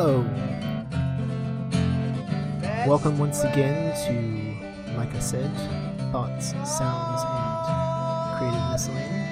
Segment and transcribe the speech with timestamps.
[0.00, 0.22] Hello.
[2.86, 5.50] Welcome once again to, like I said,
[6.12, 9.26] Thoughts, Sounds, and Creative Miscellany.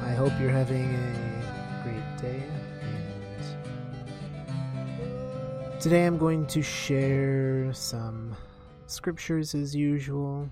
[0.00, 2.42] I hope you're having a great day.
[5.72, 8.34] And today I'm going to share some
[8.86, 10.48] scriptures as usual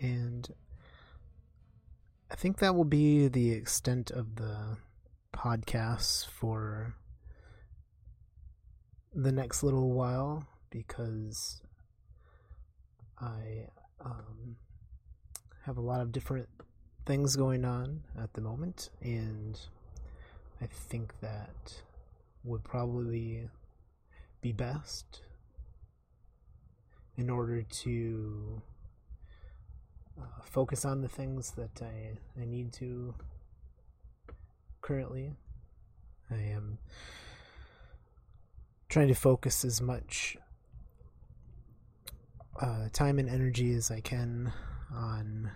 [0.00, 0.52] and
[2.32, 4.78] I think that will be the extent of the
[5.34, 6.94] podcasts for
[9.14, 11.60] the next little while because
[13.20, 13.66] I
[14.02, 14.56] um,
[15.66, 16.48] have a lot of different
[17.04, 19.60] things going on at the moment, and
[20.62, 21.82] I think that
[22.44, 23.50] would probably
[24.40, 25.20] be best
[27.18, 28.62] in order to
[30.20, 33.14] uh, focus on the things that I, I need to
[34.80, 35.34] currently.
[36.30, 36.78] I am
[38.88, 40.36] trying to focus as much
[42.60, 44.52] uh, time and energy as I can
[44.94, 45.50] on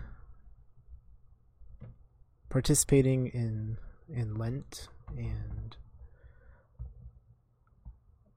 [2.49, 3.77] participating in
[4.09, 5.75] in Lent and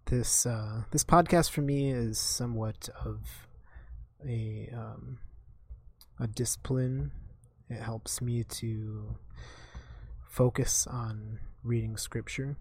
[0.06, 3.47] this uh, this podcast for me is somewhat of
[4.26, 5.19] a um,
[6.20, 7.12] a discipline.
[7.69, 9.16] It helps me to
[10.28, 12.56] focus on reading scripture,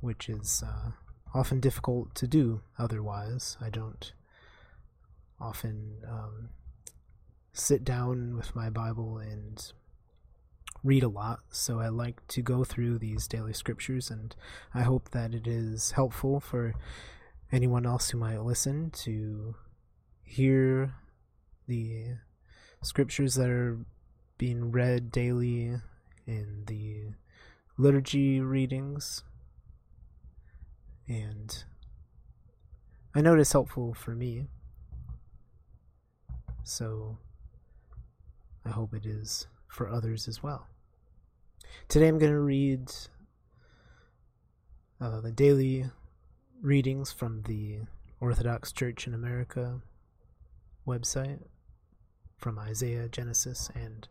[0.00, 0.90] which is uh,
[1.34, 3.56] often difficult to do otherwise.
[3.60, 4.12] I don't
[5.40, 6.50] often um,
[7.52, 9.72] sit down with my Bible and
[10.82, 14.34] read a lot, so I like to go through these daily scriptures, and
[14.72, 16.74] I hope that it is helpful for
[17.52, 19.56] anyone else who might listen to
[20.30, 20.94] hear
[21.66, 22.04] the
[22.82, 23.78] scriptures that are
[24.38, 25.74] being read daily
[26.24, 27.02] in the
[27.76, 29.24] liturgy readings.
[31.08, 31.64] And
[33.12, 34.46] I know it's helpful for me.
[36.62, 37.18] So
[38.64, 40.68] I hope it is for others as well.
[41.88, 42.92] Today I'm going to read
[45.00, 45.86] uh, the daily
[46.62, 47.80] readings from the
[48.20, 49.80] Orthodox Church in America
[50.90, 51.40] website
[52.36, 54.08] from Isaiah, Genesis, and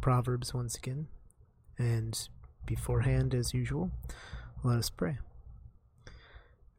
[0.00, 1.06] Proverbs once again.
[1.78, 2.28] And
[2.66, 3.90] beforehand, as usual,
[4.62, 5.18] let us pray.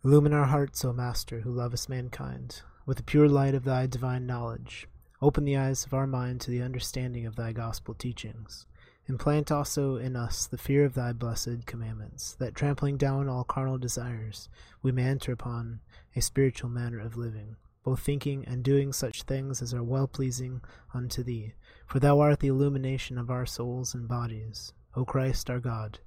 [0.04, 4.26] Illumine our hearts, O Master, who lovest mankind, with the pure light of thy divine
[4.28, 4.88] knowledge.
[5.22, 8.66] Open the eyes of our mind to the understanding of thy gospel teachings.
[9.08, 13.78] Implant also in us the fear of thy blessed commandments, that trampling down all carnal
[13.78, 14.50] desires,
[14.82, 15.80] we may enter upon
[16.16, 20.62] a spiritual manner of living, both thinking and doing such things as are well pleasing
[20.94, 21.54] unto thee.
[21.86, 26.00] For thou art the illumination of our souls and bodies, O Christ our God.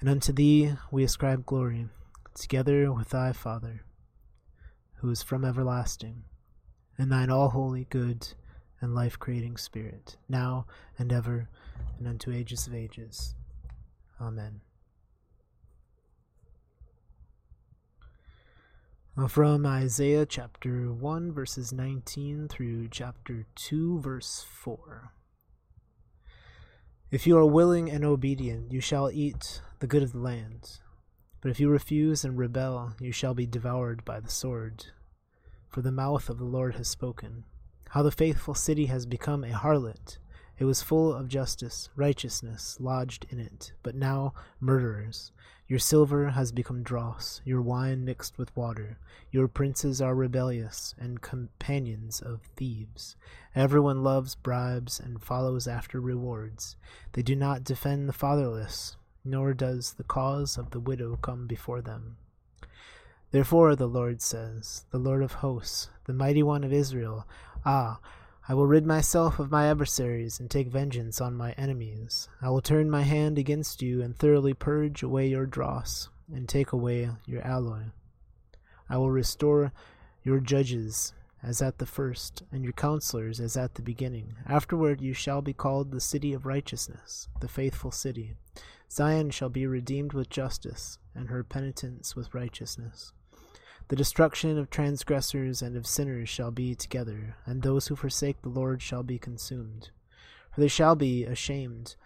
[0.00, 1.86] And unto thee we ascribe glory,
[2.34, 3.82] together with thy Father,
[4.96, 6.24] who is from everlasting,
[6.96, 8.28] and thine all holy, good,
[8.80, 10.66] and life creating Spirit, now
[10.98, 11.48] and ever,
[11.98, 13.34] and unto ages of ages.
[14.20, 14.60] Amen.
[19.14, 25.12] Uh, from Isaiah chapter 1, verses 19 through chapter 2, verse 4.
[27.10, 30.78] If you are willing and obedient, you shall eat the good of the land.
[31.42, 34.86] But if you refuse and rebel, you shall be devoured by the sword.
[35.68, 37.44] For the mouth of the Lord has spoken.
[37.90, 40.16] How the faithful city has become a harlot.
[40.58, 45.32] It was full of justice, righteousness lodged in it, but now murderers.
[45.72, 48.98] Your silver has become dross, your wine mixed with water.
[49.30, 53.16] Your princes are rebellious and companions of thieves.
[53.54, 56.76] Everyone loves bribes and follows after rewards.
[57.12, 61.80] They do not defend the fatherless, nor does the cause of the widow come before
[61.80, 62.18] them.
[63.30, 67.26] Therefore, the Lord says, the Lord of hosts, the mighty one of Israel,
[67.64, 67.98] Ah,
[68.48, 72.28] I will rid myself of my adversaries and take vengeance on my enemies.
[72.40, 76.72] I will turn my hand against you and thoroughly purge away your dross and take
[76.72, 77.82] away your alloy.
[78.88, 79.72] I will restore
[80.24, 81.12] your judges
[81.42, 84.36] as at the first, and your counselors as at the beginning.
[84.46, 88.34] Afterward you shall be called the city of righteousness, the faithful city.
[88.90, 93.12] Zion shall be redeemed with justice, and her penitents with righteousness.
[93.92, 98.48] The destruction of transgressors and of sinners shall be together, and those who forsake the
[98.48, 99.90] Lord shall be consumed.
[100.54, 101.96] For they shall be ashamed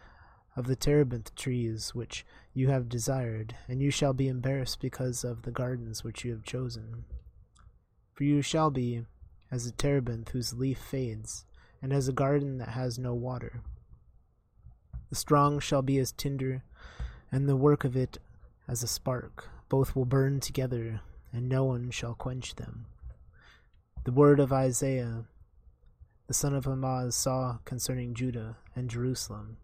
[0.56, 5.42] of the terebinth trees which you have desired, and you shall be embarrassed because of
[5.42, 7.04] the gardens which you have chosen.
[8.14, 9.06] For you shall be
[9.52, 11.46] as a terebinth whose leaf fades,
[11.80, 13.62] and as a garden that has no water.
[15.08, 16.64] The strong shall be as tinder,
[17.30, 18.18] and the work of it
[18.66, 19.50] as a spark.
[19.68, 21.02] Both will burn together,
[21.36, 22.86] and no one shall quench them.
[24.04, 25.26] The word of Isaiah,
[26.26, 29.58] the son of Amoz, saw concerning Judah and Jerusalem.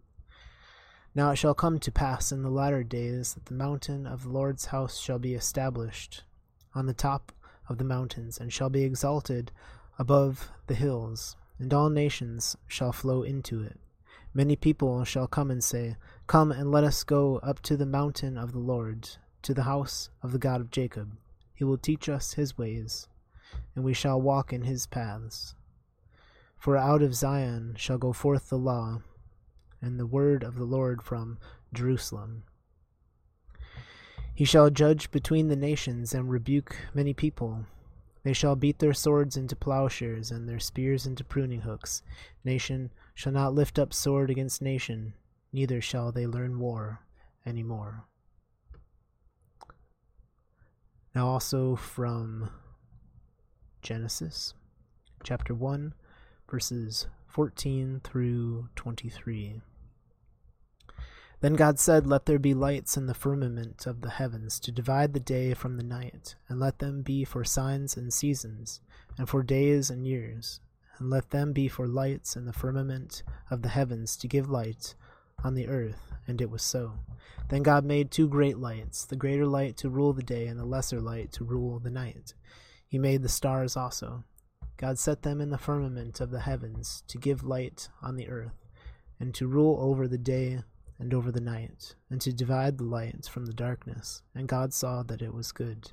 [1.15, 4.29] Now it shall come to pass in the latter days that the mountain of the
[4.29, 6.23] Lord's house shall be established
[6.75, 7.31] on the top
[7.67, 9.51] of the mountains, and shall be exalted
[9.97, 13.79] above the hills, and all nations shall flow into it.
[14.33, 15.95] Many people shall come and say,
[16.27, 19.07] Come and let us go up to the mountain of the Lord,
[19.43, 21.17] to the house of the God of Jacob.
[21.53, 23.07] He will teach us his ways,
[23.75, 25.55] and we shall walk in his paths.
[26.57, 29.01] For out of Zion shall go forth the law,
[29.81, 31.37] and the word of the Lord from
[31.73, 32.43] Jerusalem.
[34.33, 37.65] He shall judge between the nations and rebuke many people.
[38.23, 42.01] They shall beat their swords into plowshares and their spears into pruning hooks.
[42.43, 45.13] Nation shall not lift up sword against nation,
[45.51, 47.01] neither shall they learn war
[47.45, 48.05] any more.
[51.15, 52.49] Now, also from
[53.83, 54.55] Genesis
[55.23, 55.93] chapter 1,
[56.49, 59.61] verses 14 through 23.
[61.41, 65.13] Then God said, Let there be lights in the firmament of the heavens to divide
[65.13, 68.81] the day from the night, and let them be for signs and seasons,
[69.15, 70.61] and for days and years,
[70.97, 73.21] and let them be for lights in the firmament
[73.51, 74.95] of the heavens to give light
[75.43, 76.13] on the earth.
[76.27, 76.93] And it was so.
[77.49, 80.65] Then God made two great lights, the greater light to rule the day, and the
[80.65, 82.33] lesser light to rule the night.
[82.87, 84.23] He made the stars also.
[84.77, 88.67] God set them in the firmament of the heavens to give light on the earth,
[89.19, 90.63] and to rule over the day
[90.97, 94.21] and over the night, and to divide the light from the darkness.
[94.33, 95.91] And God saw that it was good.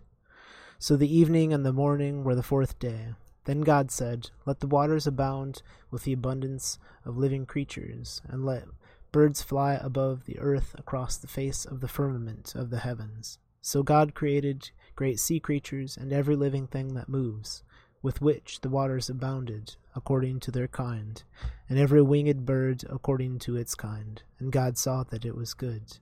[0.79, 3.15] So the evening and the morning were the fourth day.
[3.45, 8.65] Then God said, Let the waters abound with the abundance of living creatures, and let
[9.13, 13.39] birds fly above the earth across the face of the firmament of the heavens.
[13.63, 17.63] So God created great sea creatures and every living thing that moves,
[18.03, 21.23] with which the waters abounded, according to their kind,
[21.69, 24.23] and every winged bird according to its kind.
[24.39, 25.99] And God saw that it was good.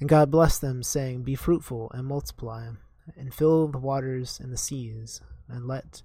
[0.00, 2.68] And God blessed them, saying, Be fruitful and multiply,
[3.16, 6.02] and fill the waters and the seas, and let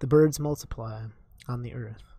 [0.00, 1.02] the birds multiply
[1.46, 2.15] on the earth.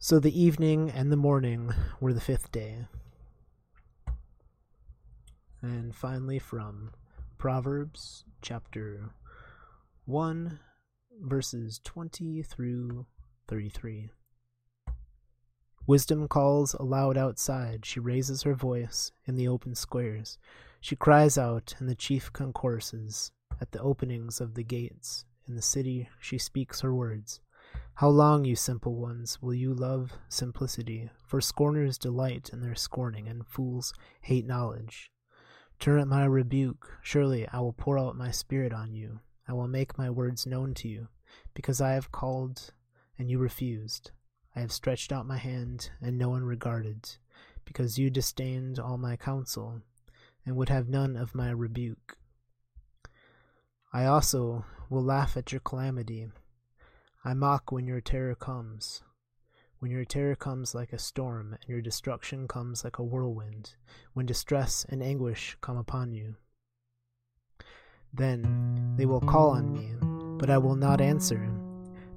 [0.00, 2.86] So the evening and the morning were the fifth day.
[5.60, 6.92] And finally, from
[7.36, 9.10] Proverbs chapter
[10.04, 10.60] 1
[11.20, 13.06] verses 20 through
[13.48, 14.10] 33.
[15.84, 17.84] Wisdom calls aloud outside.
[17.84, 20.38] She raises her voice in the open squares.
[20.80, 25.24] She cries out in the chief concourses, at the openings of the gates.
[25.48, 27.40] In the city she speaks her words.
[27.98, 31.10] How long, you simple ones, will you love simplicity?
[31.26, 35.10] For scorners delight in their scorning, and fools hate knowledge.
[35.80, 36.96] Turn at my rebuke.
[37.02, 39.18] Surely I will pour out my spirit on you.
[39.48, 41.08] I will make my words known to you,
[41.54, 42.72] because I have called
[43.18, 44.12] and you refused.
[44.54, 47.16] I have stretched out my hand and no one regarded,
[47.64, 49.82] because you disdained all my counsel
[50.46, 52.16] and would have none of my rebuke.
[53.92, 56.28] I also will laugh at your calamity.
[57.24, 59.02] I mock when your terror comes.
[59.80, 63.74] When your terror comes like a storm, and your destruction comes like a whirlwind,
[64.12, 66.36] when distress and anguish come upon you.
[68.14, 69.94] Then they will call on me,
[70.38, 71.50] but I will not answer.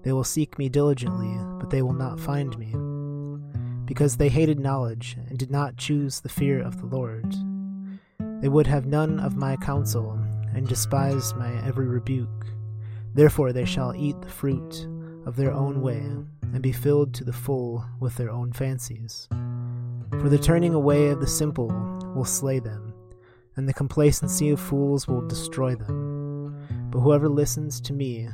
[0.03, 2.75] They will seek me diligently, but they will not find me.
[3.85, 7.33] Because they hated knowledge and did not choose the fear of the Lord.
[8.41, 10.11] They would have none of my counsel,
[10.53, 12.45] and despised my every rebuke.
[13.13, 14.87] Therefore they shall eat the fruit
[15.25, 16.03] of their own way,
[16.53, 19.27] and be filled to the full with their own fancies.
[20.11, 21.67] For the turning away of the simple
[22.15, 22.91] will slay them
[23.55, 26.57] and the complacency of fools will destroy them.
[26.89, 28.29] But whoever listens to me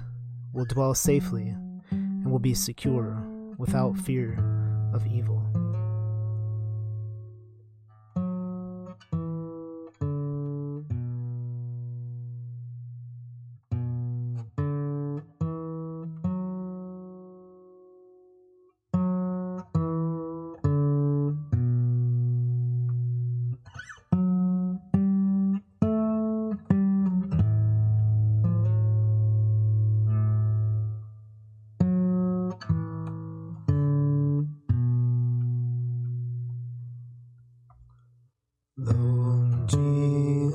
[0.53, 1.55] will dwell safely
[1.91, 3.23] and will be secure
[3.57, 4.37] without fear
[4.93, 5.43] of evil.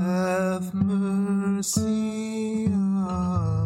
[0.02, 3.65] have mercy on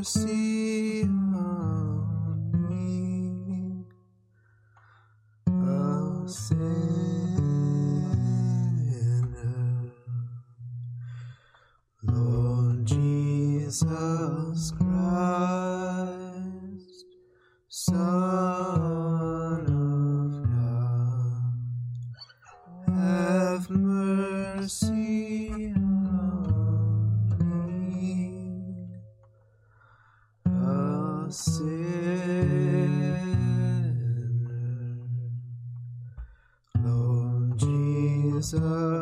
[0.00, 0.49] mercy
[38.40, 38.99] Jesus